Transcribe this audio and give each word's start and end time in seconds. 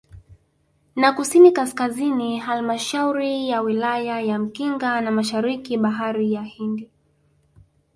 Na 0.95 1.13
Kusini 1.15 1.51
Kaskazini 1.51 2.39
Halmashauri 2.39 3.49
ya 3.49 3.61
Wilaya 3.61 4.21
ya 4.21 4.39
Mkinga 4.39 5.01
na 5.01 5.11
Mashariki 5.11 5.77
bahari 5.77 6.33
ya 6.33 6.41
Hindi 6.43 6.89